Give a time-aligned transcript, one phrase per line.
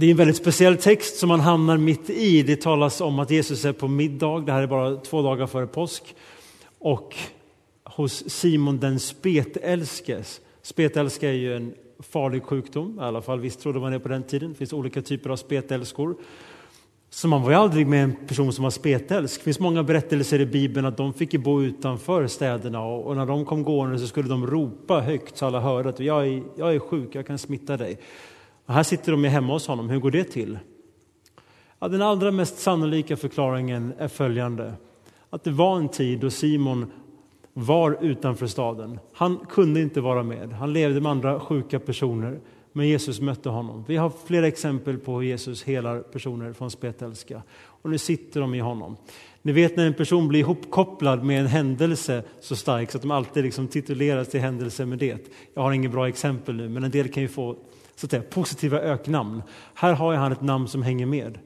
[0.00, 2.42] Det är en väldigt speciell text som man hamnar mitt i.
[2.42, 5.66] Det talas om att Jesus är på middag, det här är bara två dagar före
[5.66, 6.14] påsk.
[6.78, 7.16] Och
[7.84, 10.40] hos Simon den spetälskes.
[10.62, 14.22] Spetälska är ju en farlig sjukdom, i alla fall visst trodde man det på den
[14.22, 14.50] tiden.
[14.50, 16.16] Det finns olika typer av spetälskor.
[17.10, 19.40] Så man var ju aldrig med en person som var spetälsk.
[19.40, 23.44] Det finns många berättelser i Bibeln att de fick bo utanför städerna och, när de
[23.44, 26.78] kom gående så skulle de ropa högt så alla hörde att jag är, jag är
[26.78, 27.98] sjuk, jag kan smitta dig.
[28.70, 29.90] Och här sitter de hemma hos honom.
[29.90, 30.58] Hur går det till?
[31.78, 34.74] Ja, den allra mest sannolika förklaringen är följande.
[35.30, 36.92] Att det var en tid då Simon
[37.52, 38.98] var utanför staden.
[39.12, 40.52] Han kunde inte vara med.
[40.52, 42.40] Han levde med andra sjuka personer.
[42.72, 43.84] Men Jesus mötte honom.
[43.88, 47.42] Vi har flera exempel på hur Jesus helar personer från spetälska.
[47.62, 48.96] Och nu sitter de i honom.
[49.42, 53.10] Ni vet när en person blir ihopkopplad med en händelse så stark så att de
[53.10, 55.30] alltid liksom tituleras till händelse med det.
[55.54, 57.56] Jag har inget bra exempel nu, men en del kan ju få
[58.00, 59.42] så att säga, positiva öknamn.
[59.74, 61.38] Här har han ett namn som hänger med.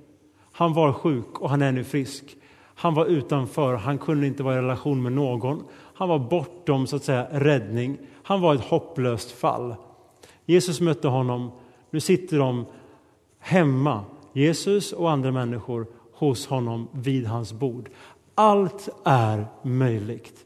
[0.52, 2.36] Han var sjuk och han är nu frisk.
[2.74, 5.64] Han var utanför, han kunde inte vara i relation med någon.
[5.94, 7.98] Han var bortom så att säga, räddning.
[8.22, 9.74] Han var ett hopplöst fall.
[10.46, 11.52] Jesus mötte honom.
[11.90, 12.66] Nu sitter de
[13.38, 17.90] hemma, Jesus och andra människor, hos honom vid hans bord.
[18.34, 20.43] Allt är möjligt.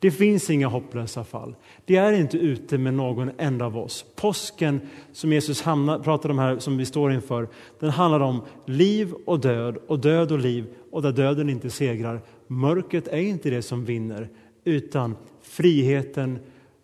[0.00, 1.54] Det finns inga hopplösa fall.
[1.84, 4.04] Det är inte ute med någon enda av oss.
[4.16, 4.80] Påsken
[5.12, 7.48] som Jesus hamnar, pratar om här, som vi står inför,
[7.78, 12.20] den handlar om liv och död och död och liv och där döden inte segrar.
[12.46, 14.28] Mörkret är inte det som vinner,
[14.64, 16.38] utan friheten,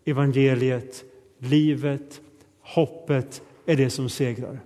[0.05, 1.05] evangeliet,
[1.39, 2.21] livet,
[2.61, 4.61] hoppet är det som segrar.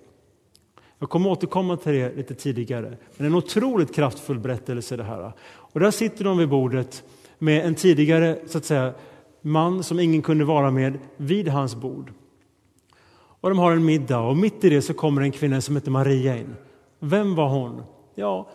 [0.99, 5.33] Jag kommer återkomma till det lite tidigare, men en otroligt kraftfull berättelse det här.
[5.49, 7.05] Och där sitter de vid bordet
[7.43, 8.95] med en tidigare så att säga,
[9.43, 12.13] man som ingen kunde vara med vid hans bord.
[13.41, 15.91] Och de har en middag och mitt i det så kommer en kvinna som heter
[15.91, 16.55] Maria in.
[16.99, 17.83] Vem var hon?
[18.15, 18.49] Ja,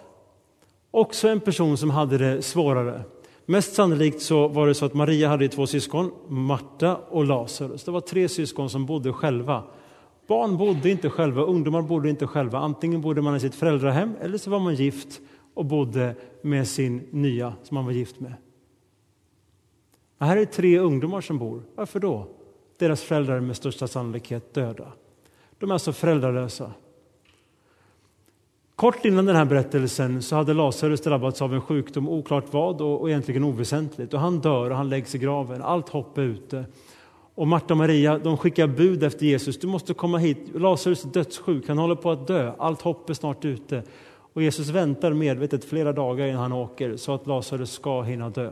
[0.91, 3.03] också en person som hade det svårare.
[3.45, 7.83] Mest sannolikt så var det så att Maria hade två syskon, Marta och Lazarus.
[7.83, 9.63] Det var tre syskon som bodde själva.
[10.27, 12.59] Barn bodde inte själva, ungdomar bodde inte själva.
[12.59, 15.21] Antingen bodde man i sitt föräldrahem eller så var man gift
[15.53, 18.33] och bodde med sin nya som man var gift med.
[20.17, 21.61] Men här är tre ungdomar som bor.
[21.75, 22.27] Varför då?
[22.77, 24.91] Deras föräldrar är med största sannolikhet döda.
[25.59, 26.71] De är alltså föräldralösa.
[28.75, 33.01] Kort innan den här berättelsen så hade Lazarus drabbats av en sjukdom, oklart vad och,
[33.01, 34.13] och egentligen oväsentligt.
[34.13, 35.61] Och han dör och han läggs i graven.
[35.61, 36.65] Allt hopp är ute.
[37.35, 39.59] Och Marta och Maria de skickar bud efter Jesus.
[39.59, 40.37] Du måste komma hit.
[40.55, 41.67] Lazarus är dödssjuk.
[41.67, 42.51] Han håller på att dö.
[42.57, 43.83] Allt hopp är snart ute.
[44.33, 48.51] Och Jesus väntar medvetet flera dagar innan han åker så att Lazarus ska hinna dö.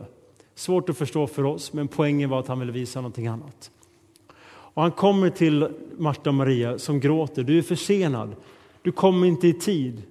[0.56, 3.72] Svårt att förstå för oss, men poängen var att han ville visa någonting annat.
[4.74, 7.44] Och han kommer till Marta och Maria som gråter.
[7.44, 8.36] Du är försenad.
[8.82, 10.02] Du kommer inte i tid.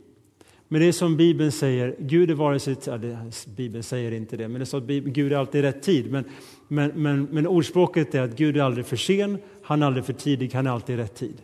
[0.68, 2.76] Men det är som Bibeln säger, Gud är vare sig...
[2.86, 3.18] Ja, det,
[3.56, 6.10] Bibeln säger inte det, men det är så att Gud är alltid i rätt tid.
[6.10, 6.24] Men,
[6.68, 10.12] men, men, men ordspråket är att Gud är aldrig för sen, han är aldrig för
[10.12, 11.42] tidig, han är alltid i rätt tid.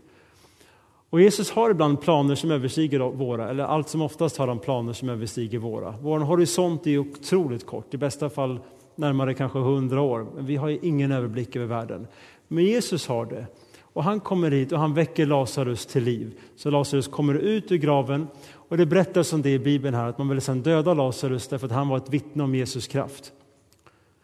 [1.10, 4.92] Och Jesus har ibland planer som överstiger våra, eller allt som oftast har han planer
[4.92, 5.94] som överstiger våra.
[6.02, 8.58] Vår horisont är otroligt kort, i bästa fall
[8.98, 10.26] närmare kanske hundra år.
[10.34, 12.06] Men vi har ingen överblick över världen.
[12.48, 13.46] Men Jesus har det.
[13.80, 16.40] Och han kommer hit och han väcker Lazarus till liv.
[16.56, 18.26] Så Lazarus kommer ut ur graven.
[18.52, 21.66] Och det berättas om det i Bibeln här, att man ville sedan döda Lazarus därför
[21.66, 23.32] att han var ett vittne om Jesus kraft.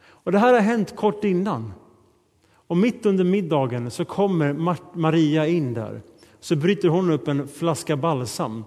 [0.07, 1.73] Och det här har hänt kort innan.
[2.67, 4.53] Och mitt under middagen så kommer
[4.99, 6.03] Maria in där.
[6.41, 8.65] Så bryter hon upp en flaska balsam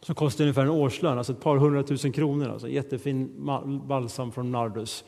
[0.00, 2.48] som kostar ungefär en årslön, alltså ett par hundratusen kronor.
[2.48, 3.30] Alltså jättefin
[3.88, 5.04] balsam från Nardus.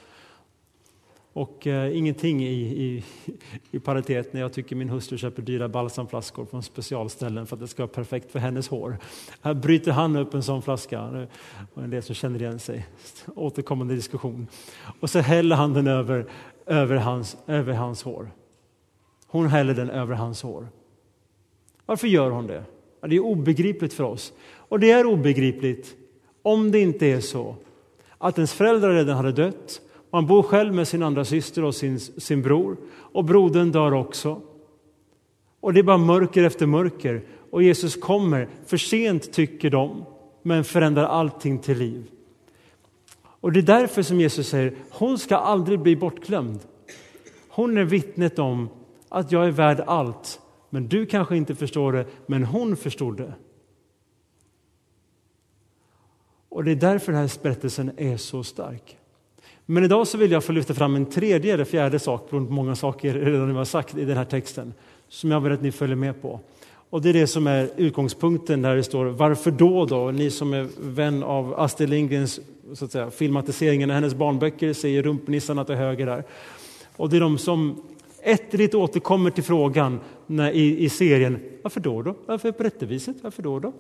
[1.33, 3.05] Och eh, ingenting i, i,
[3.71, 7.69] i paritet när jag tycker min hustru köper dyra balsamflaskor från specialställen för att det
[7.69, 8.99] ska vara perfekt för hennes hår.
[9.41, 11.29] Här bryter han upp en sån flaska,
[11.75, 12.87] och en del som känner igen sig,
[13.35, 14.47] återkommande diskussion.
[15.01, 16.27] Och så häller han den över,
[16.67, 18.31] över, hans, över hans hår.
[19.27, 20.69] Hon häller den över hans hår.
[21.87, 22.65] Varför gör hon det?
[23.01, 24.33] Det är obegripligt för oss.
[24.43, 25.97] Och det är obegripligt
[26.43, 27.57] om det inte är så
[28.19, 32.01] att ens föräldrar redan hade dött man bor själv med sin andra syster och sin,
[32.01, 34.43] sin bror och brodern dör också.
[35.61, 40.05] Och det är bara mörker efter mörker och Jesus kommer för sent tycker de,
[40.43, 42.11] men förändrar allting till liv.
[43.23, 46.61] Och det är därför som Jesus säger, hon ska aldrig bli bortglömd.
[47.49, 48.69] Hon är vittnet om
[49.09, 50.41] att jag är värd allt,
[50.71, 53.35] men du kanske inte förstår det, men hon förstod det.
[56.49, 59.00] Och det är därför den här berättelsen är så stark.
[59.71, 62.55] Men idag så vill jag få lyfta fram en tredje eller fjärde sak, beroende på
[62.55, 64.75] många saker redan nu har sagt i den här texten,
[65.09, 66.41] som jag vill att ni följer med på.
[66.91, 70.11] Och det är det som är utgångspunkten där det står varför då då?
[70.11, 72.41] Ni som är vän av Astrid Lindgrens
[72.75, 76.25] så att säga, filmatiseringen av hennes barnböcker säger rumpnissarna till höger där.
[76.97, 77.83] Och det är de som
[78.23, 81.39] ettrigt återkommer till frågan när, i, i serien.
[81.63, 82.15] Varför då då?
[82.27, 82.87] Varför på detta?
[83.23, 83.73] Varför då då?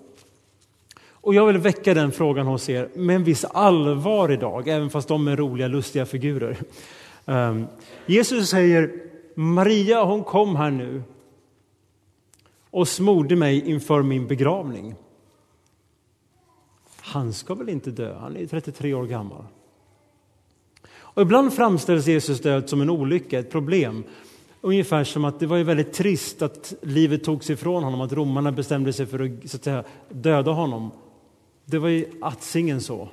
[1.21, 5.09] Och jag vill väcka den frågan hos er med en viss allvar idag, även fast
[5.09, 6.57] de är roliga, lustiga figurer.
[7.25, 7.67] Um,
[8.07, 8.93] Jesus säger
[9.35, 11.03] Maria, hon kom här nu
[12.71, 14.95] och smorde mig inför min begravning.
[17.01, 19.45] Han ska väl inte dö, han är 33 år gammal.
[20.99, 24.05] Och ibland framställs Jesus död som en olycka, ett problem.
[24.61, 28.53] Ungefär som att det var ju väldigt trist att livet togs ifrån honom, att romarna
[28.53, 30.91] bestämde sig för att, så att säga, döda honom.
[31.71, 33.09] Det var ju attsingen så.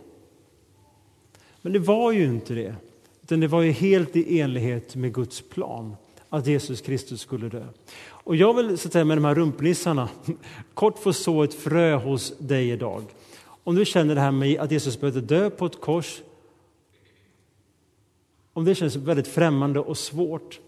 [1.62, 2.76] Men det var ju inte det,
[3.24, 5.96] utan det var ju helt i enlighet med Guds plan
[6.30, 7.66] att Jesus Kristus skulle dö.
[8.10, 10.10] Och jag vill så att säga, med de här rumpnissarna
[10.74, 13.04] kort få så ett frö hos dig idag.
[13.64, 16.22] Om du känner det här med att Jesus behövde dö på ett kors,
[18.54, 20.60] om det känns väldigt främmande och svårt,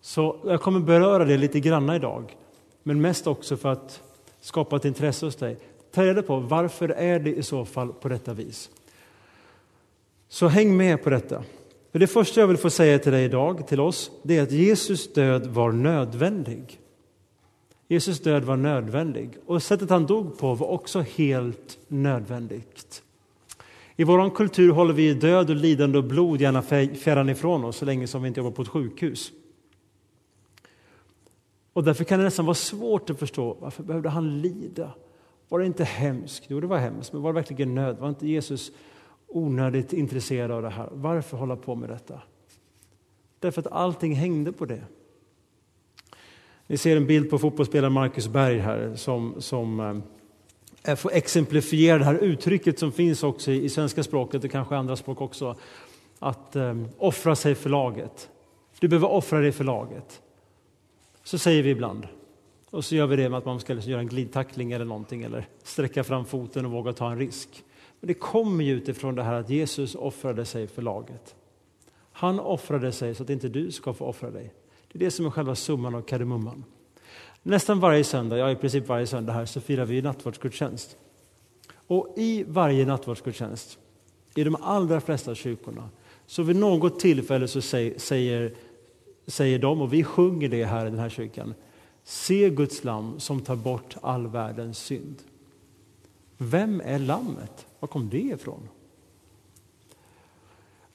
[0.00, 2.36] så jag kommer beröra det lite granna idag.
[2.82, 4.02] Men mest också för att
[4.40, 5.56] skapa ett intresse hos dig.
[5.96, 8.70] Ta reda på varför är det i så fall på detta vis.
[10.28, 11.44] Så häng med på detta.
[11.92, 14.52] För det första jag vill få säga till dig idag, till oss, det är att
[14.52, 16.80] Jesus död var nödvändig.
[17.88, 23.02] Jesus död var nödvändig och sättet han dog på var också helt nödvändigt.
[23.96, 26.62] I vår kultur håller vi död och lidande och blod gärna
[26.94, 29.32] fjärran ifrån oss så länge som vi inte jobbar på ett sjukhus.
[31.72, 34.92] Och därför kan det nästan vara svårt att förstå varför behövde han lida?
[35.48, 36.44] Var det inte hemskt?
[36.48, 37.98] Jo, det var hemskt, men var det verkligen nöd?
[37.98, 38.72] Var inte Jesus
[39.28, 40.88] onödigt intresserad av det här?
[40.92, 42.20] Varför hålla på med detta?
[43.40, 44.82] Därför att allting hängde på det.
[46.66, 51.98] Ni ser en bild på fotbollsspelaren Marcus Berg här som, som eh, eh får exemplifiera
[51.98, 55.56] det här uttrycket som finns också i, i svenska språket och kanske andra språk också.
[56.18, 58.30] Att eh, offra sig för laget.
[58.80, 60.22] Du behöver offra dig för laget.
[61.24, 62.06] Så säger vi ibland.
[62.70, 65.22] Och så gör vi det med att man ska liksom göra en glidtackling eller någonting
[65.22, 67.64] eller sträcka fram foten och våga ta en risk.
[68.00, 71.34] Men det kommer ju utifrån det här att Jesus offrade sig för laget.
[72.12, 74.54] Han offrade sig så att inte du ska få offra dig.
[74.92, 76.64] Det är det som är själva summan av kardemumman.
[77.42, 80.96] Nästan varje söndag, ja i princip varje söndag här, så firar vi nattvardsgudstjänst.
[81.86, 83.78] Och i varje nattvardsgudstjänst,
[84.34, 85.88] i de allra flesta kyrkorna,
[86.26, 88.54] så vid något tillfälle så säger,
[89.26, 91.54] säger de, och vi sjunger det här i den här kyrkan,
[92.08, 95.22] Se Guds lam som tar bort all världens synd.
[96.38, 97.66] Vem är lammet?
[97.80, 98.68] Var kom det ifrån?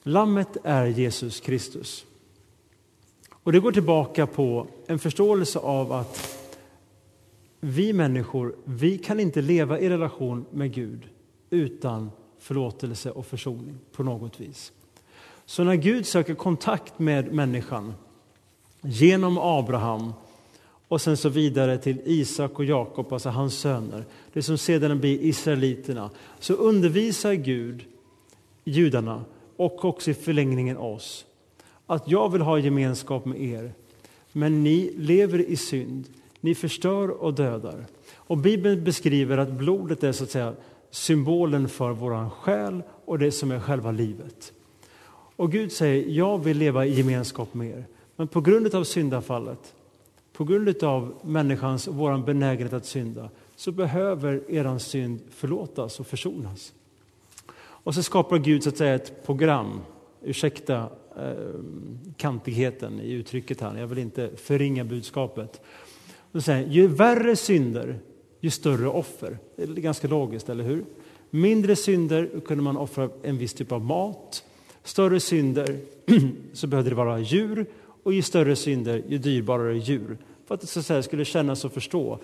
[0.02, 2.04] Lammet är Jesus Kristus.
[3.30, 6.38] Och Det går tillbaka på en förståelse av att
[7.60, 11.08] vi människor vi kan inte leva i relation med Gud
[11.50, 14.72] utan förlåtelse och försoning på något vis.
[15.44, 17.94] Så när Gud söker kontakt med människan
[18.80, 20.12] genom Abraham
[20.92, 25.22] och sen så vidare till Isak och Jakob, alltså hans söner, det som sedan blir
[25.22, 27.84] israeliterna, så undervisar Gud
[28.64, 29.24] judarna
[29.56, 31.24] och också i förlängningen oss
[31.86, 33.72] att jag vill ha gemenskap med er,
[34.32, 36.08] men ni lever i synd.
[36.40, 37.86] Ni förstör och dödar.
[38.14, 40.54] Och Bibeln beskriver att blodet är så att säga
[40.90, 44.52] symbolen för vår själ och det som är själva livet.
[45.36, 47.84] Och Gud säger, jag vill leva i gemenskap med er.
[48.16, 49.74] Men på grund av syndafallet,
[50.32, 56.06] på grund av människans och vår benägenhet att synda, så behöver er synd förlåtas och
[56.06, 56.72] försonas.
[57.56, 59.80] Och så skapar Gud så att säga ett program,
[60.22, 61.32] ursäkta eh,
[62.16, 65.60] kantigheten i uttrycket här, jag vill inte förringa budskapet.
[66.32, 67.98] Så säger, ju värre synder,
[68.40, 69.38] ju större offer.
[69.56, 70.84] Det är ganska logiskt, eller hur?
[71.30, 74.44] Mindre synder kunde man offra en viss typ av mat.
[74.84, 75.78] Större synder
[76.52, 77.66] så behövde det vara djur
[78.02, 80.18] och ju större synder, ju dyrbarare djur.
[80.46, 82.18] För att det så att säga, skulle kännas och förstå.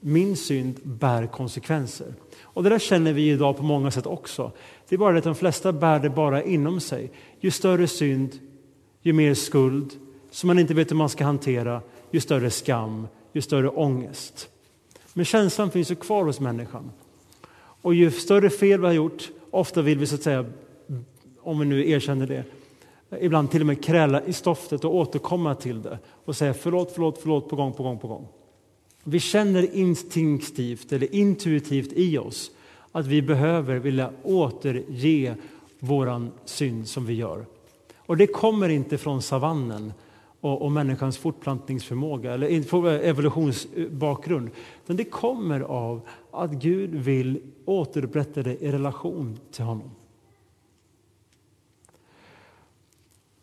[0.00, 2.14] Min synd bär konsekvenser.
[2.42, 4.52] Och det där känner vi idag på många sätt också.
[4.88, 7.10] Det är bara det att de flesta bär det bara inom sig.
[7.40, 8.38] Ju större synd,
[9.02, 9.92] ju mer skuld
[10.30, 14.48] som man inte vet hur man ska hantera, ju större skam, ju större ångest.
[15.12, 16.90] Men känslan finns ju kvar hos människan.
[17.82, 20.44] Och ju större fel vi har gjort, ofta vill vi så att säga,
[21.40, 22.44] om vi nu erkänner det,
[23.20, 27.18] ibland till och med kräla i stoftet och återkomma till det och säga förlåt, förlåt,
[27.22, 28.28] förlåt på gång, på gång, på gång.
[29.04, 32.50] Vi känner instinktivt eller intuitivt i oss
[32.92, 35.34] att vi behöver vilja återge
[35.78, 37.46] våran synd som vi gör.
[37.96, 39.92] Och det kommer inte från savannen
[40.40, 44.50] och, och människans fortplantningsförmåga eller eh, evolutionsbakgrund.
[44.84, 46.00] Utan det kommer av
[46.30, 49.90] att Gud vill återupprätta det i relation till honom.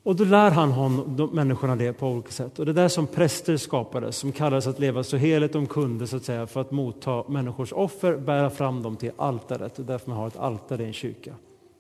[0.05, 2.59] Och då lär han honom, de, människorna det på olika sätt.
[2.59, 6.07] Och det är där som präster skapades, som kallades att leva så heligt de kunde
[6.07, 9.79] så att säga, för att motta människors offer, bära fram dem till altaret.
[9.79, 11.33] Och därför man har ett altare i en kyrka.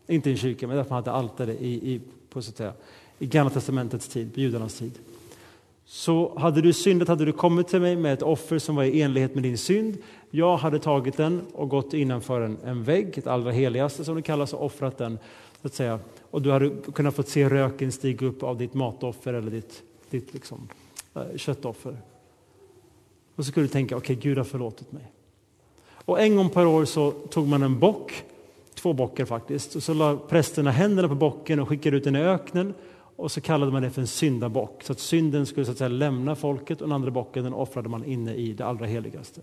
[0.07, 2.73] Inte i en kyrka, men därför man hade altare i, i, på, så att säga,
[3.19, 4.99] i Gamla testamentets tid, på judarnas tid.
[5.85, 9.01] Så hade du syndat hade du kommit till mig med ett offer som var i
[9.01, 9.97] enlighet med din synd.
[10.31, 14.21] Jag hade tagit den och gått innanför en, en vägg, ett allra heligaste som det
[14.21, 15.19] kallas, och offrat den.
[15.65, 15.99] Så att säga.
[16.31, 20.33] Och du hade kunnat få se röken stiga upp av ditt matoffer eller ditt, ditt
[20.33, 20.67] liksom,
[21.15, 21.97] eh, köttoffer.
[23.35, 25.11] Och så skulle du tänka, okej, okay, Gud har förlåtit mig.
[26.05, 28.23] Och en gång per år så tog man en bock,
[28.73, 32.19] två bockar faktiskt, och så la prästerna händerna på bocken och skickade ut den i
[32.19, 32.73] öknen
[33.15, 35.87] och så kallade man det för en syndabock, så att synden skulle så att säga,
[35.87, 39.41] lämna folket och den andra bocken den offrade man inne i det allra heligaste.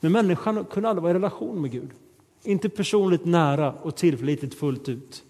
[0.00, 1.90] Men människan kunde aldrig vara i relation med Gud.
[2.42, 5.24] Inte personligt nära och tillförlitligt fullt ut.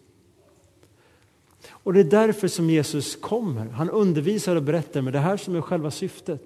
[1.68, 3.66] Och det är därför som Jesus kommer.
[3.66, 6.42] Han undervisar och berättar, men det här som är själva syftet.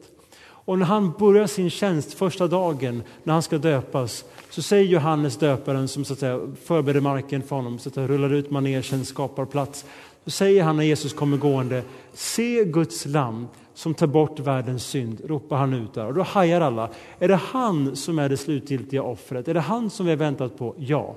[0.66, 5.36] Och när han börjar sin tjänst första dagen, när han ska döpas, så säger Johannes
[5.36, 9.04] döparen som så att säga, förbereder marken för honom, så att säga, rullar ut manegen,
[9.04, 9.84] skapar plats.
[10.24, 15.20] Så säger han när Jesus kommer gående, se Guds lam som tar bort världens synd,
[15.24, 16.06] ropar han ut där.
[16.06, 16.90] Och då hajar alla.
[17.18, 19.48] Är det han som är det slutgiltiga offret?
[19.48, 20.74] Är det han som vi har väntat på?
[20.78, 21.16] Ja.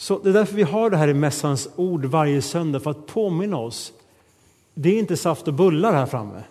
[0.00, 3.06] Så det är därför vi har det här i mässans ord varje söndag, för att
[3.06, 3.92] påminna oss.
[4.74, 6.42] Det är inte saft och bullar här framme.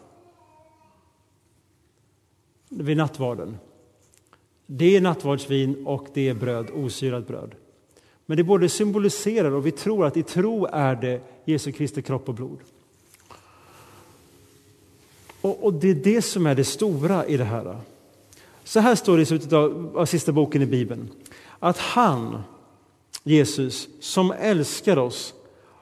[2.69, 3.57] Vid nattvarden.
[4.65, 7.55] Det är nattvardsvin och det är bröd, osyrat bröd.
[8.25, 12.29] Men det både symboliserar och vi tror att i tro är det Jesu Kristi kropp
[12.29, 12.59] och blod.
[15.41, 17.77] Och, och, det är det som är det stora i det här.
[18.63, 21.09] Så här står det i slutet av, av sista boken i Bibeln.
[21.59, 22.43] Att han,
[23.23, 25.33] Jesus, som älskar oss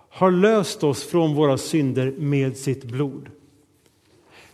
[0.09, 3.29] har löst oss från våra synder med sitt blod.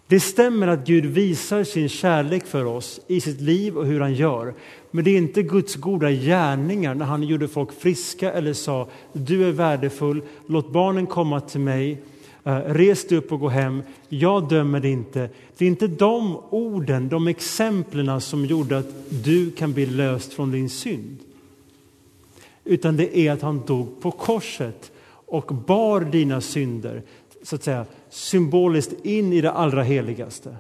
[0.07, 4.13] Det stämmer att Gud visar sin kärlek för oss i sitt liv och hur han
[4.13, 4.53] gör.
[4.91, 9.47] Men det är inte Guds goda gärningar när han gjorde folk friska eller sa du
[9.47, 12.01] är värdefull, låt barnen komma till mig,
[12.43, 15.29] eh, res dig upp och gå hem, jag dömer dig inte.
[15.57, 20.51] Det är inte de orden, de exemplen som gjorde att du kan bli löst från
[20.51, 21.17] din synd.
[22.63, 24.91] Utan det är att han dog på korset
[25.25, 27.03] och bar dina synder
[27.43, 30.55] så att säga, symboliskt in i det allra heligaste.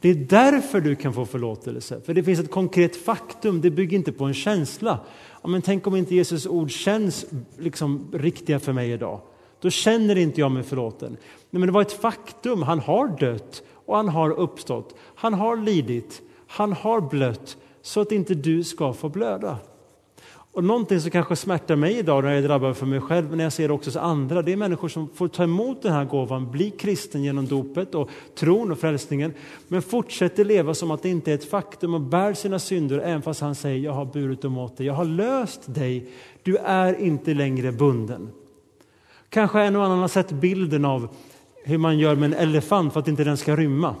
[0.00, 3.96] Det är därför du kan få förlåtelse, för det finns ett konkret faktum, det bygger
[3.96, 5.00] inte på en känsla.
[5.42, 7.26] Ja, men tänk om inte Jesus ord känns
[7.58, 9.20] liksom riktiga för mig idag.
[9.60, 11.16] Då känner inte jag mig förlåten.
[11.50, 14.94] Nej, men det var ett faktum, han har dött och han har uppstått.
[15.14, 19.58] Han har lidit, han har blött så att inte du ska få blöda.
[20.54, 23.36] Och någonting som kanske smärtar mig idag när jag är drabbad för mig själv, men
[23.36, 25.92] när jag ser det också hos andra, det är människor som får ta emot den
[25.92, 29.34] här gåvan, bli kristen genom dopet och tron och frälsningen,
[29.68, 33.22] men fortsätter leva som att det inte är ett faktum och bär sina synder, även
[33.22, 36.08] fast han säger jag har burit dem åt dig, jag har löst dig,
[36.42, 38.28] du är inte längre bunden.
[39.28, 41.08] Kanske en och annan har sett bilden av
[41.64, 43.94] hur man gör med en elefant för att inte den ska rymma.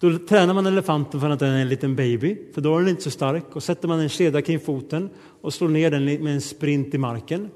[0.00, 2.88] Då tränar man elefanten för att den är en liten baby, för då är den
[2.88, 3.56] inte så stark.
[3.56, 6.98] Och sätter man en kedja kring foten och slår ner den med en sprint i
[6.98, 7.50] marken.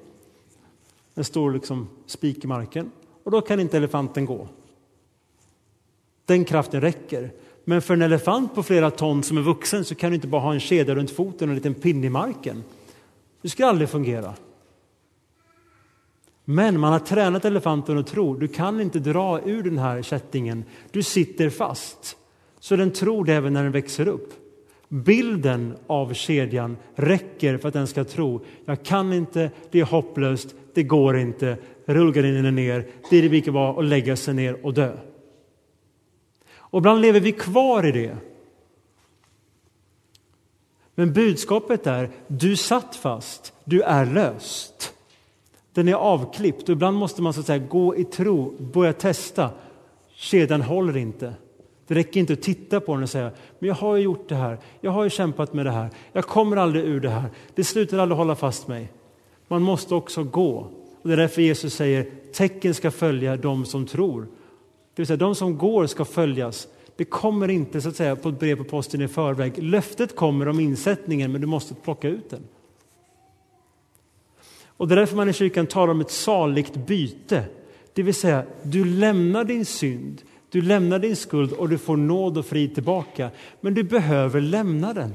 [1.14, 2.90] En stor liksom spik i marken.
[3.24, 4.48] Och då kan inte elefanten gå.
[6.26, 7.30] Den kraften räcker.
[7.64, 10.40] Men för en elefant på flera ton som är vuxen så kan du inte bara
[10.40, 12.64] ha en kedja runt foten och en liten pinne i marken.
[13.42, 14.34] Det skulle aldrig fungera.
[16.44, 20.64] Men man har tränat elefanten att tro, du kan inte dra ur den här kättingen.
[20.90, 22.16] Du sitter fast.
[22.64, 24.32] Så den tror det även när den växer upp.
[24.88, 30.54] Bilden av kedjan räcker för att den ska tro, jag kan inte, det är hopplöst,
[30.74, 34.66] det går inte, rullgardinen är ner, det är det lika bra att lägga sig ner
[34.66, 34.96] och dö.
[36.56, 38.16] Och ibland lever vi kvar i det.
[40.94, 44.94] Men budskapet är, du satt fast, du är löst.
[45.72, 49.50] Den är avklippt och ibland måste man så att säga gå i tro, börja testa.
[50.14, 51.34] Kedjan håller inte.
[51.86, 54.34] Det räcker inte att titta på den och säga, men jag har ju gjort det
[54.34, 57.64] här, jag har ju kämpat med det här, jag kommer aldrig ur det här, det
[57.64, 58.92] slutar aldrig hålla fast mig.
[59.48, 60.70] Man måste också gå.
[61.02, 64.20] Och det är därför Jesus säger, tecken ska följa de som tror.
[64.94, 66.68] Det vill säga, de som går ska följas.
[66.96, 69.62] Det kommer inte så att säga på ett brev på posten i förväg.
[69.62, 72.42] Löftet kommer om insättningen, men du måste plocka ut den.
[74.76, 77.44] Och det är därför man i kyrkan talar om ett saligt byte.
[77.92, 80.22] Det vill säga, du lämnar din synd,
[80.54, 83.30] du lämnar din skuld och du får nåd och frid tillbaka.
[83.60, 85.14] Men du behöver lämna den.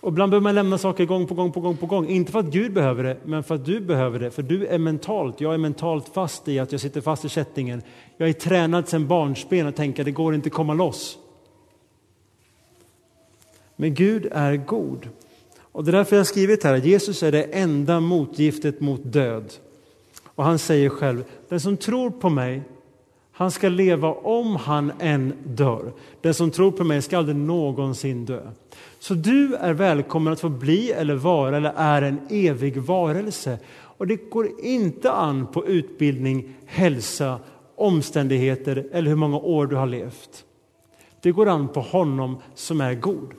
[0.00, 2.08] Och ibland behöver man lämna saker gång på gång på gång på gång.
[2.08, 4.30] Inte för att Gud behöver det, men för att du behöver det.
[4.30, 7.82] För du är mentalt, jag är mentalt fast i att jag sitter fast i kättingen.
[8.16, 11.18] Jag är tränad sedan barnsben att tänka det går inte att komma loss.
[13.76, 15.08] Men Gud är god.
[15.60, 19.00] Och det är därför jag har skrivit här att Jesus är det enda motgiftet mot
[19.04, 19.52] död.
[20.24, 22.62] Och han säger själv, den som tror på mig,
[23.38, 25.92] han ska leva om han än dör.
[26.20, 28.40] Den som tror på mig ska aldrig någonsin dö.
[28.98, 33.58] Så du är välkommen att få bli eller vara eller är en evig varelse.
[33.70, 37.38] Och det går inte an på utbildning, hälsa,
[37.76, 40.44] omständigheter eller hur många år du har levt.
[41.22, 43.32] Det går an på honom som är god.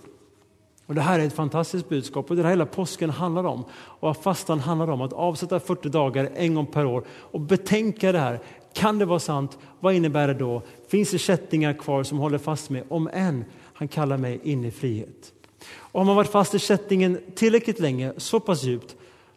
[0.90, 3.64] Och Det här är ett fantastiskt budskap och det här hela påsken handlar om.
[3.74, 8.20] Och fastan handlar om att avsätta 40 dagar en gång per år och betänka det
[8.20, 8.40] här.
[8.74, 9.58] Kan det vara sant?
[9.80, 10.62] Vad innebär det då?
[10.88, 12.84] Finns det kättingar kvar som håller fast mig?
[12.90, 15.34] Om än, han kallar mig in i frihet.
[15.72, 18.96] Och har man varit fast i kättingen tillräckligt länge, så pass djupt,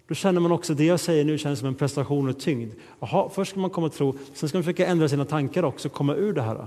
[0.08, 2.72] då känner man också det jag säger nu känns som en prestation och tyngd.
[3.00, 5.88] Jaha, först ska man komma och tro, sen ska man försöka ändra sina tankar också,
[5.88, 6.66] komma ur det här.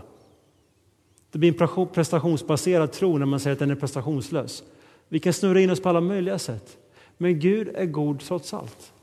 [1.32, 4.64] Det blir en prestationsbaserad tro när man säger att den är prestationslös.
[5.10, 6.78] Vi kan snurra in oss på alla möjliga sätt.
[7.18, 8.94] Men Gud är god trots allt.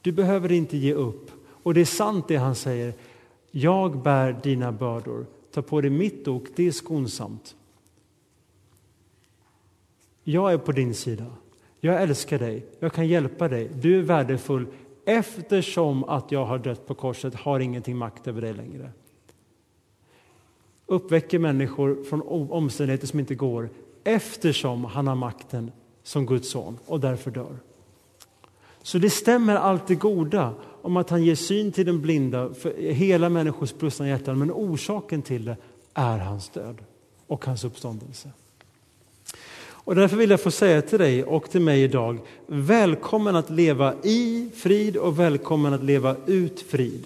[0.00, 1.30] Du behöver inte ge upp.
[1.62, 2.94] Och det är sant det han säger.
[3.50, 5.26] Jag bär dina bördor.
[5.52, 7.56] Ta på dig mitt ok, det är skonsamt.
[10.24, 11.26] Jag är på din sida.
[11.80, 12.66] Jag älskar dig.
[12.78, 13.70] Jag kan hjälpa dig.
[13.74, 14.66] Du är värdefull
[15.04, 18.90] eftersom att jag har dött på korset har ingenting makt över dig längre.
[20.86, 23.68] Uppväcker människor från omständigheter som inte går
[24.04, 27.56] eftersom han har makten som Guds son och därför dör.
[28.82, 32.92] Så det stämmer allt det goda om att han ger syn till den blinda för
[32.92, 35.56] hela människors brustna hjärtan men orsaken till det
[35.94, 36.76] är hans död
[37.26, 38.30] och hans uppståndelse.
[39.68, 43.94] Och därför vill jag få säga till dig och till mig idag, välkommen att leva
[44.02, 47.04] i frid och välkommen att leva ut frid.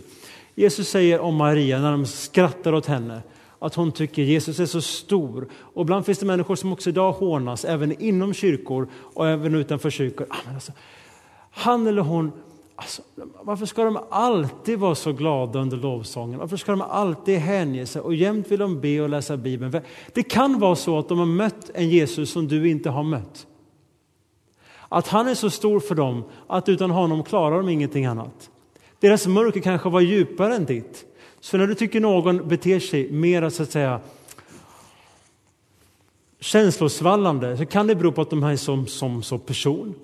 [0.54, 3.22] Jesus säger om Maria när de skrattar åt henne,
[3.58, 5.46] att hon tycker Jesus är så stor.
[5.54, 9.90] Och ibland finns det människor som också idag hånas, även inom kyrkor och även utanför
[9.90, 10.26] kyrkor.
[10.30, 10.72] Ah, alltså,
[11.50, 12.32] han eller hon,
[12.76, 13.02] alltså,
[13.42, 16.38] varför ska de alltid vara så glada under lovsången?
[16.38, 19.80] Varför ska de alltid hänge sig och jämt vill de be och läsa Bibeln?
[20.12, 23.46] Det kan vara så att de har mött en Jesus som du inte har mött.
[24.88, 28.50] Att han är så stor för dem att utan honom klarar de ingenting annat.
[29.00, 31.04] Deras mörker kanske var djupare än ditt.
[31.40, 34.00] Så när du tycker någon beter sig mer så att säga
[36.40, 39.94] känslosvallande så kan det bero på att de är som, som, som person.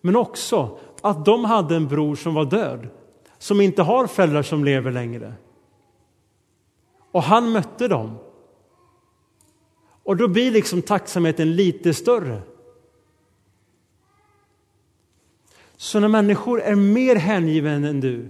[0.00, 2.88] Men också att de hade en bror som var död,
[3.38, 5.34] som inte har föräldrar som lever längre.
[7.10, 8.18] Och han mötte dem.
[10.02, 12.42] Och då blir liksom tacksamheten lite större.
[15.76, 18.28] Så när människor är mer hängivna än du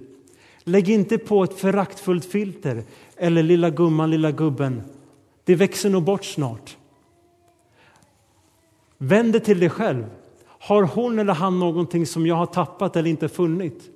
[0.65, 2.83] Lägg inte på ett föraktfullt filter
[3.17, 4.83] eller lilla gumman, lilla gubben.
[5.45, 6.77] Det växer nog bort snart.
[8.99, 10.05] Vänd dig till dig själv.
[10.63, 13.91] Har hon eller han någonting som jag har tappat eller inte funnit?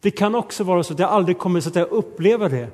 [0.00, 2.68] Det kan också vara så att jag aldrig kommer så att jag uppleva det.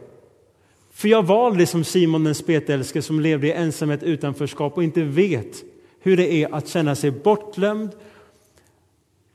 [0.90, 5.64] För jag var liksom Simon den spetälske som levde i ensamhet utanförskap och inte vet
[6.00, 7.90] hur det är att känna sig bortglömd,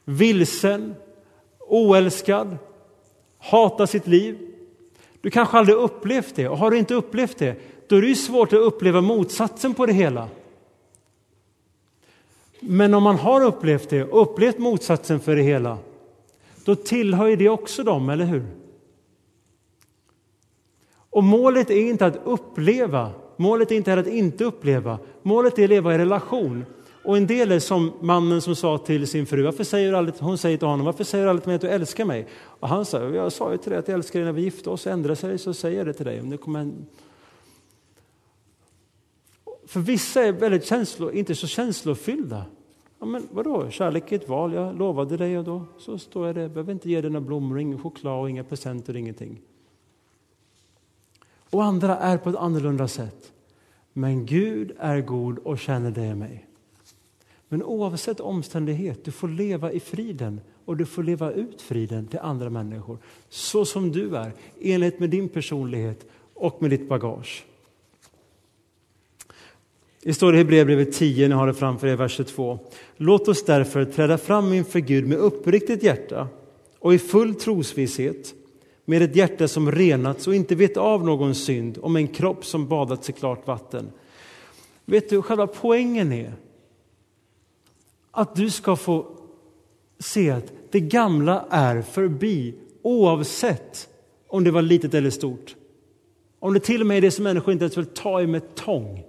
[0.06, 0.96] vilsen,
[1.60, 2.58] oälskad,
[3.39, 4.38] hata sitt liv.
[5.22, 7.56] Du kanske aldrig upplevt det och har du inte upplevt det,
[7.88, 10.30] då är det svårt att uppleva motsatsen på det hela.
[12.67, 15.78] Men om man har upplevt det upplevt motsatsen för det hela,
[16.65, 18.45] då tillhör det också dem, eller hur?
[21.10, 25.69] Och målet är inte att uppleva, målet är inte att inte uppleva, målet är att
[25.69, 26.65] leva i relation.
[27.04, 30.15] Och en del är som mannen som sa till sin fru, varför säger du aldrig,
[30.19, 32.28] hon säger till honom, varför säger du aldrig till mig att du älskar mig?
[32.60, 34.69] Och han sa, jag sa ju till dig att jag älskar dig när vi gifte
[34.69, 36.21] oss, ändrar sig så säger jag det till dig.
[36.21, 36.86] Om det kommer en...
[39.65, 42.45] För vissa är väldigt känslo, inte så känslofyllda.
[42.99, 46.36] Ja, men vadå, kärlek är ett val, jag lovade dig och då så står jag
[46.36, 46.41] där.
[46.41, 49.41] Jag behöver inte ge dig några blommor, ingen choklad och inga presenter, ingenting.
[51.49, 53.32] Och andra är på ett annorlunda sätt.
[53.93, 56.47] Men Gud är god och känner dig och mig.
[57.47, 62.19] Men oavsett omständighet, du får leva i friden och du får leva ut friden till
[62.19, 62.97] andra människor.
[63.30, 67.45] Så som du är, enligt med din personlighet och med ditt bagage.
[70.06, 72.60] Det står i Hebreerbrevet 10, ni har det framför er, vers 22.
[72.98, 76.28] Låt oss därför träda fram inför Gud med uppriktigt hjärta
[76.80, 78.34] och i full trosvisshet,
[78.86, 82.68] med ett hjärta som renats och inte vet av någon synd, om en kropp som
[82.68, 83.91] badats i klart vatten.
[84.86, 86.34] Vet du, själva poängen är
[88.12, 89.08] att du ska få
[90.00, 93.89] se att det gamla är förbi oavsett
[94.28, 95.56] om det var litet eller stort.
[96.39, 98.56] Om det till och med är det som människor inte ens vill ta i med
[98.56, 99.04] tång.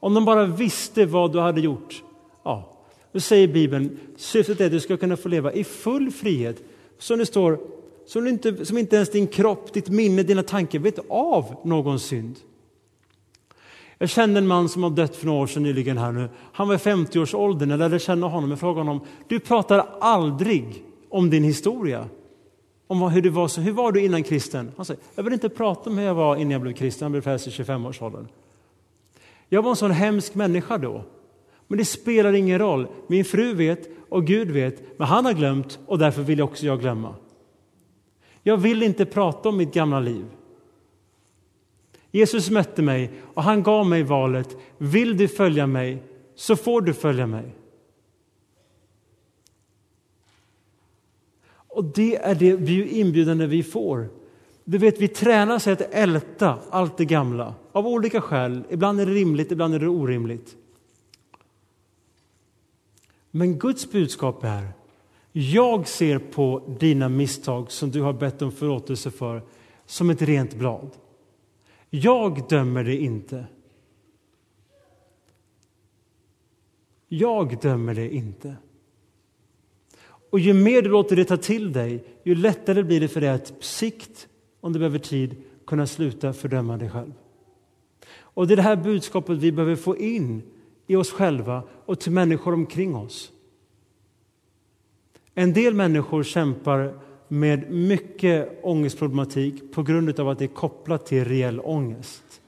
[0.00, 2.02] Om de bara visste vad du hade gjort.
[2.42, 2.76] Ja,
[3.12, 6.62] då säger Bibeln, syftet är att du ska kunna få leva i full frihet.
[6.98, 7.58] Som det står,
[8.06, 12.36] som inte, som inte ens din kropp, ditt minne, dina tankar vet av någon synd.
[13.98, 16.28] Jag kände en man som har dött för några år sedan nyligen här nu.
[16.52, 18.50] Han var i 50-årsåldern, jag lärde känna honom.
[18.50, 22.08] Jag frågade honom, du pratar aldrig om din historia.
[22.86, 24.72] Om hur, du var, så, hur var du innan kristen?
[24.76, 27.04] Han säger, jag vill inte prata om hur jag var innan jag blev kristen.
[27.04, 28.28] Han blev frälst i 25-årsåldern.
[29.52, 31.04] Jag var en sån hemsk människa då.
[31.66, 32.86] Men det spelar ingen roll.
[33.06, 36.80] Min fru vet och Gud vet, men han har glömt och därför vill också jag
[36.80, 37.14] glömma.
[38.42, 40.24] Jag vill inte prata om mitt gamla liv.
[42.10, 44.56] Jesus mötte mig och han gav mig valet.
[44.78, 46.02] Vill du följa mig
[46.34, 47.56] så får du följa mig.
[51.46, 54.08] Och det är det inbjudande vi får.
[54.70, 58.64] Du vet, vi tränar sig att älta allt det gamla av olika skäl.
[58.70, 60.56] Ibland är det rimligt, ibland är det orimligt.
[63.30, 64.68] Men Guds budskap är
[65.32, 69.42] jag ser på dina misstag som du har bett om förlåtelse för
[69.86, 70.90] som ett rent blad.
[71.90, 73.46] Jag dömer dig inte.
[77.08, 78.56] Jag dömer dig inte.
[80.30, 83.30] Och ju mer du låter det ta till dig, ju lättare blir det för dig
[83.30, 84.26] att på sikt,
[84.60, 87.12] om du behöver tid, kunna sluta fördöma dig själv.
[88.18, 90.42] Och det är det här budskapet vi behöver få in
[90.86, 93.32] i oss själva och till människor omkring oss.
[95.34, 96.94] En del människor kämpar
[97.28, 102.40] med mycket ångestproblematik på grund av att det är kopplat till reell ångest.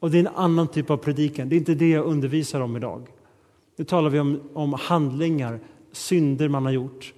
[0.00, 1.48] Och det är en annan typ av predikan.
[1.48, 3.08] Det är inte det jag undervisar om idag.
[3.76, 5.60] Nu talar vi om, om handlingar,
[5.92, 7.14] synder man har gjort.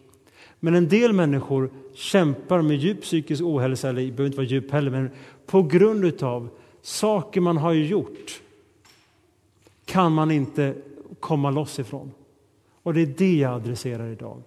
[0.61, 4.70] Men en del människor kämpar med djup psykisk ohälsa, eller det behöver inte vara djup
[4.70, 5.11] heller, men
[5.46, 6.49] på grund av
[6.83, 8.40] saker man har gjort
[9.85, 10.75] kan man inte
[11.20, 12.12] komma loss ifrån.
[12.83, 14.42] Och det är det jag adresserar idag.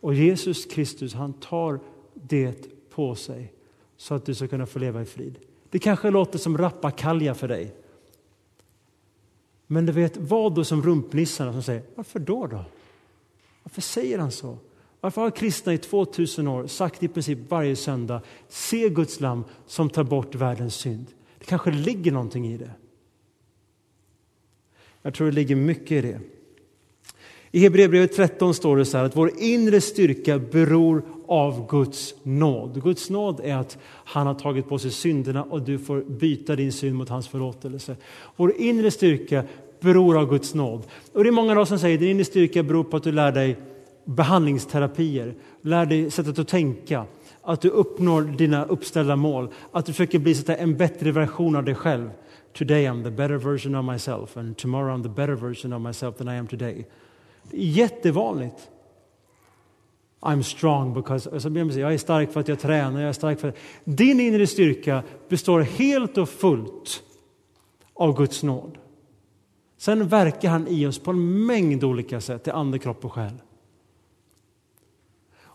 [0.00, 1.80] Och Jesus Kristus, han tar
[2.14, 3.52] det på sig
[3.96, 5.38] så att du ska kunna få leva i frid.
[5.70, 7.74] Det kanske låter som rappakalja för dig.
[9.66, 12.64] Men du vet, vad då som rumpnissarna som säger, varför då då?
[13.62, 14.58] Varför säger han så?
[15.08, 19.90] Varför har kristna i 2000 år sagt i princip varje söndag, se Guds lam som
[19.90, 21.06] tar bort världens synd?
[21.38, 22.70] Det kanske ligger någonting i det.
[25.02, 26.20] Jag tror det ligger mycket i det.
[27.50, 32.82] I Hebreerbrevet 13 står det så här att vår inre styrka beror av Guds nåd.
[32.82, 36.72] Guds nåd är att han har tagit på sig synderna och du får byta din
[36.72, 37.96] synd mot hans förlåtelse.
[38.36, 39.44] Vår inre styrka
[39.80, 40.82] beror av Guds nåd.
[41.12, 43.32] Och det är många som säger att din inre styrka beror på att du lär
[43.32, 43.56] dig
[44.08, 47.06] behandlingsterapier, lär dig sättet att tänka,
[47.42, 51.74] att du uppnår dina uppställda mål, att du försöker bli en bättre version av dig
[51.74, 52.10] själv.
[52.52, 56.16] Today I'm the better version of myself and tomorrow I'm the better version of myself
[56.16, 56.86] than I am today.
[57.50, 58.70] Det är jättevanligt.
[60.20, 61.48] I'm strong because, alltså,
[61.80, 63.56] jag är stark för att jag tränar, jag är stark för att...
[63.84, 67.02] Din inre styrka består helt och fullt
[67.94, 68.78] av Guds nåd.
[69.76, 73.34] Sen verkar han i oss på en mängd olika sätt, i ande, kropp och själ.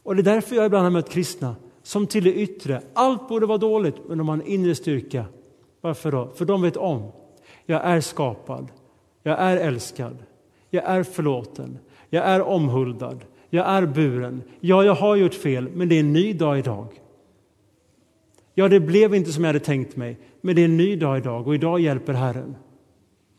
[0.04, 3.46] Och det är därför jag ibland har mött kristna som till det yttre, allt borde
[3.46, 5.26] vara dåligt, men de har en inre styrka.
[5.82, 6.32] Varför då?
[6.36, 7.12] För de vet om,
[7.66, 8.72] jag är skapad,
[9.24, 10.18] jag är älskad,
[10.70, 14.42] jag är förlåten, jag är omhuldad, jag är buren.
[14.60, 16.88] Ja, jag har gjort fel, men det är en ny dag idag.
[18.54, 21.18] Ja, det blev inte som jag hade tänkt mig, men det är en ny dag
[21.18, 22.56] idag och idag hjälper Herren.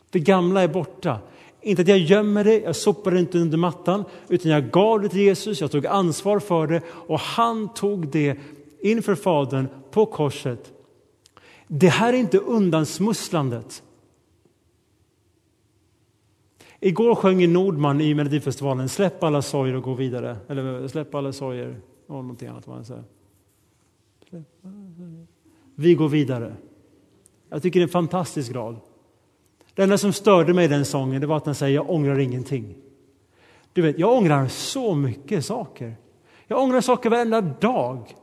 [0.09, 1.19] Det gamla är borta.
[1.65, 5.09] Inte att jag gömmer det, jag sopar det inte under mattan, utan jag gav det
[5.09, 8.37] till Jesus, jag tog ansvar för det och han tog det
[8.81, 10.73] inför Fadern på korset.
[11.67, 13.83] Det här är inte undansmusslandet.
[16.79, 20.37] Igår sjöng Nordman i Melodifestivalen Släpp alla sorger och gå vidare.
[20.47, 22.67] Eller släpp alla sorger och någonting annat.
[22.67, 23.03] Man säger.
[25.75, 26.55] Vi går vidare.
[27.49, 28.75] Jag tycker det är en fantastisk rad.
[29.75, 32.19] Det enda som störde mig i den sången det var att han säger jag ångrar
[32.19, 32.75] ingenting.
[33.73, 35.95] Du vet, jag ångrar så mycket saker.
[36.47, 38.15] Jag ångrar saker varenda dag.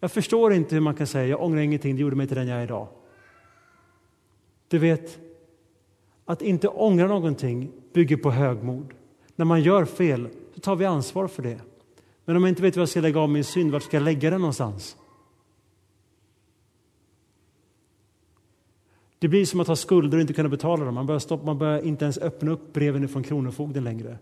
[0.00, 2.48] Jag förstår inte hur man kan säga jag ångrar ingenting, det gjorde mig till den
[2.48, 2.88] jag är idag.
[4.68, 5.18] Du vet,
[6.24, 8.94] Att inte ångra någonting bygger på högmod.
[9.36, 11.60] När man gör fel så tar vi ansvar för det.
[12.24, 14.04] Men om jag inte vet var jag ska lägga av min synd, vart ska jag
[14.04, 14.96] lägga den någonstans?
[19.24, 20.94] Det blir som att ha skulder och inte kunna betala dem.
[20.94, 24.18] Man börjar, stoppa, man börjar inte ens öppna upp breven från Kronofogden längre.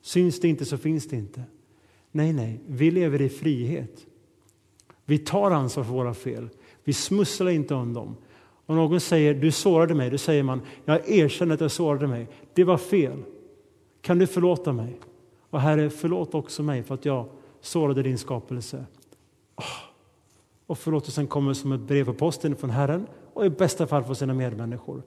[0.00, 1.42] Syns det inte så finns det inte.
[2.12, 4.06] Nej, nej, vi lever i frihet.
[5.04, 6.48] Vi tar ansvar för våra fel.
[6.84, 8.16] Vi smusslar inte om dem.
[8.66, 12.28] Om någon säger du sårade mig, då säger man jag erkänner att jag sårade mig.
[12.54, 13.22] Det var fel.
[14.00, 15.00] Kan du förlåta mig?
[15.50, 17.28] Och Herre, förlåt också mig för att jag
[17.60, 18.86] sårade din skapelse.
[19.54, 19.62] Ah.
[20.66, 23.06] Och förlåtelsen kommer som ett brev på posten från Herren
[23.36, 25.02] och i bästa fall för sina medmänniskor.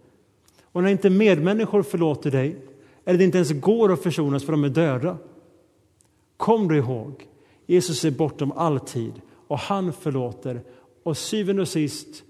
[0.62, 2.58] Och när inte medmänniskor förlåter dig,
[3.06, 5.18] eller det inte ens går att försonas för de är döda,
[6.38, 7.28] kom du ihåg,
[7.65, 10.62] Jesus är bortom all tid och han förlåter.
[11.04, 12.24] Och syvende och sist,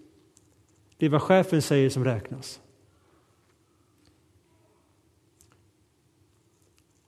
[0.98, 2.62] det är vad chefen säger som räknas.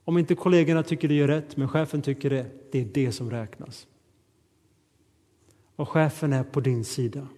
[0.04, 3.30] Om inte kollegorna tycker det gör rätt, men chefen tycker det, det är det som
[3.30, 3.86] räknas.
[5.76, 7.28] Och chefen är på din sida.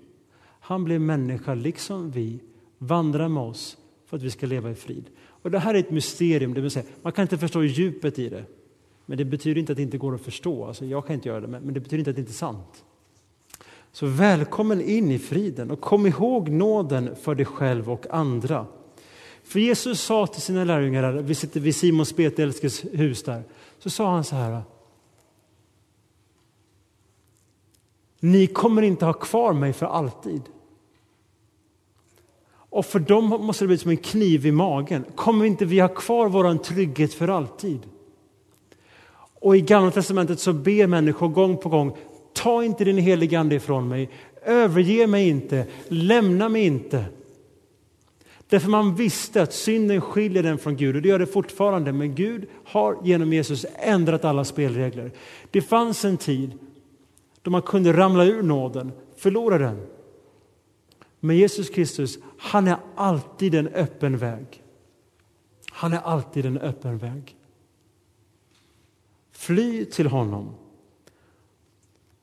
[0.67, 2.41] Han blev människa, liksom vi,
[2.79, 5.05] vandrar med oss för att vi ska leva i frid.
[5.27, 8.29] Och Det här är ett mysterium, det vill säga, man kan inte förstå djupet i
[8.29, 8.45] det.
[9.07, 10.65] Men det betyder inte att det inte går att förstå.
[10.65, 12.85] Alltså, jag kan inte göra det, men det betyder inte att det inte är sant.
[13.93, 18.67] Så välkommen in i friden och kom ihåg nåden för dig själv och andra.
[19.43, 23.43] För Jesus sa till sina lärjungar, vi sitter vid Simon spetälskes hus där,
[23.79, 24.63] så sa han så här.
[28.25, 30.43] Ni kommer inte ha kvar mig för alltid.
[32.49, 35.05] Och för dem måste det bli som en kniv i magen.
[35.15, 37.81] Kommer inte vi ha kvar vår trygghet för alltid?
[39.41, 41.97] Och i Gamla testamentet så ber människor gång på gång,
[42.33, 44.11] ta inte din heliga ande ifrån mig,
[44.45, 47.05] överge mig inte, lämna mig inte.
[48.49, 51.93] Därför man visste att synden skiljer den från Gud och det gör det fortfarande.
[51.93, 55.13] Men Gud har genom Jesus ändrat alla spelregler.
[55.51, 56.53] Det fanns en tid
[57.45, 59.87] då man kunde ramla ur nåden, förlora den.
[61.21, 64.63] Men Jesus Kristus, han är alltid en öppen väg.
[65.71, 67.37] Han är alltid en öppen väg.
[69.33, 70.55] Fly till honom.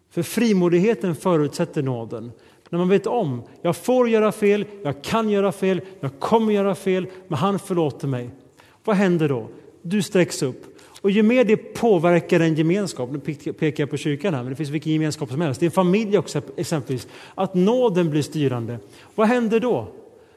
[0.10, 2.32] För frimodigheten förutsätter nåden.
[2.70, 6.76] När man vet om, jag får göra fel, jag kan göra fel, jag kommer göra
[6.76, 8.30] fel, men han förlåter mig.
[8.84, 9.50] Vad händer då?
[9.82, 10.71] Du sträcks upp.
[11.02, 13.20] Och ju mer det påverkar en gemenskap, nu
[13.54, 15.72] pekar jag på kyrkan här, men det finns vilken gemenskap som helst, det är en
[15.72, 18.80] familj också exempelvis, att nåden blir styrande.
[19.16, 19.88] Vad händer då?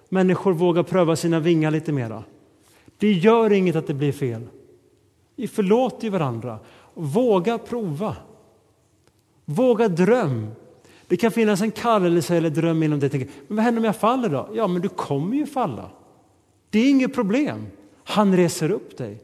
[0.09, 2.25] Människor vågar pröva sina vingar lite mera.
[2.99, 4.43] Det gör inget att det blir fel.
[5.37, 6.59] Vi förlåter varandra.
[6.95, 8.17] Våga prova.
[9.45, 10.47] Våga dröm.
[11.09, 13.29] Det kan finnas en kallelse eller dröm inom dig.
[13.47, 14.49] Men vad händer om jag faller då?
[14.55, 15.91] Ja, men du kommer ju falla.
[16.71, 17.67] Det är inget problem.
[18.05, 19.19] Han reser upp dig.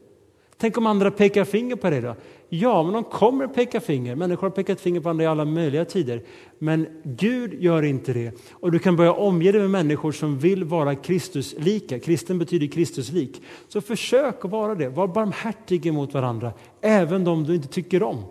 [0.61, 2.15] Tänk om andra pekar finger på dig då?
[2.49, 4.15] Ja, men de kommer peka finger.
[4.15, 6.23] Människor har pekat finger på andra i alla möjliga tider.
[6.59, 8.33] Men Gud gör inte det.
[8.51, 11.99] Och du kan börja omge dig med människor som vill vara Kristuslika.
[11.99, 13.43] Kristen betyder Kristuslik.
[13.69, 14.89] Så försök att vara det.
[14.89, 18.25] Var barmhärtig mot varandra, även de du inte tycker om.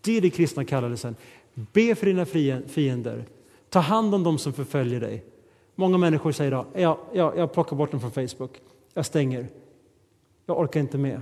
[0.00, 1.16] Det är det kristna kallelsen.
[1.54, 2.26] Be för dina
[2.68, 3.24] fiender.
[3.70, 5.24] Ta hand om dem som förföljer dig.
[5.74, 8.60] Många människor säger idag, jag, jag, jag plockar bort dem från Facebook.
[8.94, 9.48] Jag stänger.
[10.46, 11.20] Jag orkar inte med.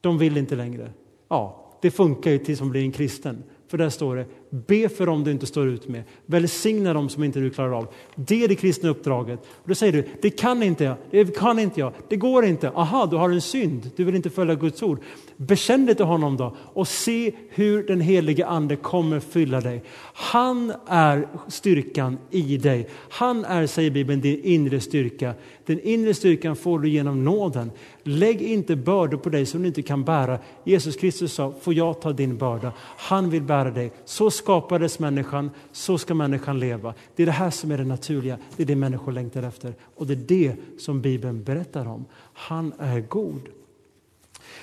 [0.00, 0.92] De vill inte längre.
[1.28, 3.42] Ja, det funkar ju tills man blir en kristen.
[3.72, 6.02] För där står det, be för dem du inte står ut med.
[6.26, 7.86] Välsigna dem som inte du klarar av.
[8.14, 9.40] Det är det kristna uppdraget.
[9.40, 12.68] Och då säger du, det kan inte jag, det kan inte jag, det går inte.
[12.68, 15.00] Aha, du har en synd, du vill inte följa Guds ord.
[15.36, 19.82] Bekänn dig till honom då och se hur den helige ande kommer fylla dig.
[20.14, 22.88] Han är styrkan i dig.
[23.10, 25.34] Han är, säger Bibeln, din inre styrka.
[25.66, 27.70] Den inre styrkan får du genom nåden.
[28.02, 30.38] Lägg inte bördor på dig som du inte kan bära.
[30.64, 32.72] Jesus Kristus sa, får jag ta din börda?
[32.78, 33.92] Han vill bära dig.
[34.04, 36.94] Så skapades människan, så ska människan leva.
[37.16, 39.74] Det är det här som är det naturliga, det är det människor längtar efter.
[39.96, 42.04] Och det är det som Bibeln berättar om.
[42.32, 43.40] Han är god.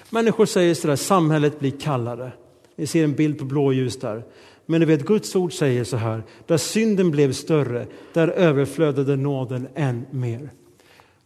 [0.09, 2.31] Människor säger sådär, samhället blir kallare.
[2.75, 4.23] Ni ser en bild på blåljus där.
[4.65, 9.67] Men ni vet, Guds ord säger så här, där synden blev större, där överflödade nåden
[9.75, 10.49] än mer.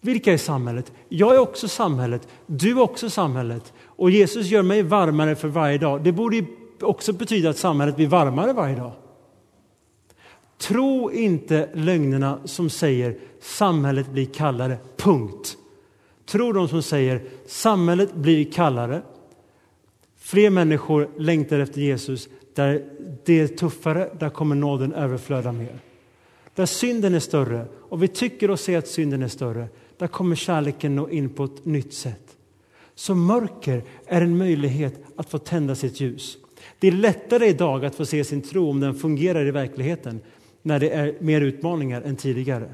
[0.01, 0.91] Vilka är samhället?
[1.09, 3.73] Jag är också samhället, du är också samhället.
[3.85, 6.03] Och Jesus gör mig varmare för varje dag.
[6.03, 6.45] Det borde
[6.83, 8.91] också betyda att samhället blir varmare varje dag.
[10.57, 15.57] Tro inte lögnerna som säger samhället blir kallare, punkt.
[16.25, 19.01] Tro de som säger samhället blir kallare.
[20.17, 22.29] Fler människor längtar efter Jesus.
[22.55, 22.85] Där
[23.25, 25.79] det är tuffare, där kommer nåden överflöda mer.
[26.55, 29.67] Där synden är större och vi tycker och ser att synden är större,
[29.97, 32.37] där kommer kärleken nå in på ett nytt sätt.
[32.95, 36.37] Så mörker är en möjlighet att få tända sitt ljus.
[36.83, 40.21] Det är lättare idag att få se sin tro om den fungerar i verkligheten
[40.61, 42.73] när det är mer utmaningar än tidigare.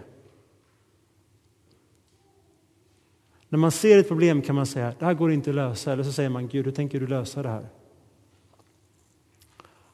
[3.50, 6.04] När man ser ett problem kan man säga det här går inte att lösa eller
[6.04, 7.68] så säger man Gud, hur tänker du lösa det här?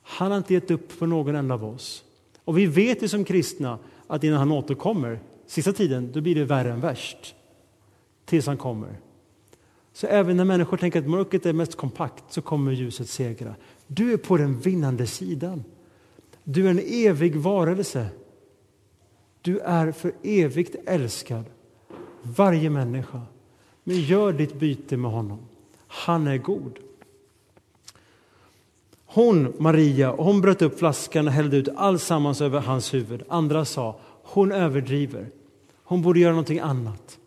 [0.01, 2.03] Han har inte gett upp på någon enda av oss.
[2.45, 6.45] Och vi vet ju som kristna att innan han återkommer, sista tiden, då blir det
[6.45, 7.35] värre än värst.
[8.25, 8.99] Tills han kommer.
[9.93, 13.55] Så även när människor tänker att mörkret är mest kompakt så kommer ljuset segra.
[13.87, 15.63] Du är på den vinnande sidan.
[16.43, 18.07] Du är en evig varelse.
[19.41, 21.45] Du är för evigt älskad.
[22.21, 23.21] Varje människa.
[23.83, 25.39] Men gör ditt byte med honom.
[25.87, 26.79] Han är god.
[29.05, 33.23] Hon, Maria, hon bröt upp flaskan och hällde ut allsammans över hans huvud.
[33.29, 35.29] Andra sa, hon överdriver.
[35.83, 37.19] Hon borde göra någonting annat.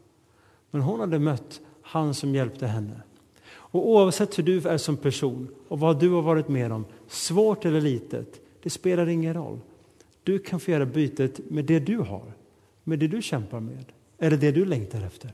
[0.71, 3.03] Men hon hade mött han som hjälpte henne.
[3.71, 7.65] Och oavsett hur du är som person och vad du har varit med om, svårt
[7.65, 9.61] eller litet, det spelar ingen roll.
[10.23, 12.33] Du kan få göra bytet med det du har,
[12.85, 13.85] med det du kämpar med,
[14.19, 15.33] eller det du längtar efter.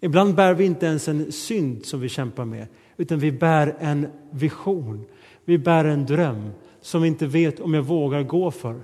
[0.00, 4.06] Ibland bär vi inte ens en synd som vi kämpar med, utan vi bär en
[4.30, 5.04] vision.
[5.44, 8.80] Vi bär en dröm som vi inte vet om jag vågar gå för.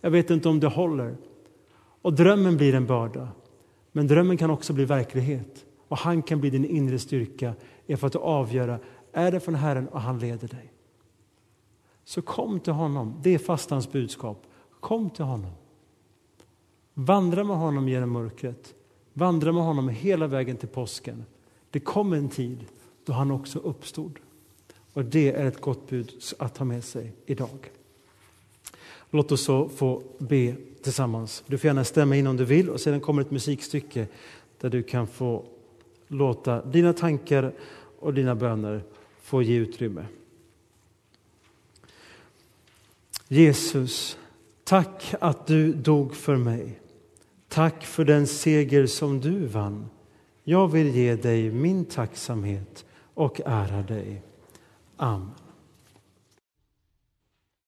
[0.00, 1.16] Jag vet inte om det håller.
[2.02, 3.28] Och drömmen blir en börda.
[3.92, 5.65] Men drömmen kan också bli verklighet.
[5.88, 7.54] Och han kan bli din inre styrka
[7.86, 8.78] är för att avgöra,
[9.12, 10.72] är det från Herren och han leder dig.
[12.04, 14.46] Så kom till honom, det är fastans budskap.
[14.80, 15.52] Kom till honom.
[16.94, 18.74] Vandra med honom genom mörkret.
[19.12, 21.24] Vandra med honom hela vägen till påsken.
[21.70, 22.64] Det kom en tid
[23.04, 24.18] då han också uppstod.
[24.92, 27.70] Och det är ett gott bud att ta med sig idag.
[29.10, 31.44] Låt oss så få be tillsammans.
[31.46, 34.06] Du får gärna stämma in om du vill och sedan kommer ett musikstycke
[34.60, 35.44] där du kan få
[36.08, 37.52] låta dina tankar
[37.98, 38.82] och dina böner
[39.20, 40.06] få ge utrymme.
[43.28, 44.18] Jesus,
[44.64, 46.80] tack att du dog för mig.
[47.48, 49.88] Tack för den seger som du vann.
[50.44, 54.22] Jag vill ge dig min tacksamhet och ära dig.
[54.96, 55.45] Amen.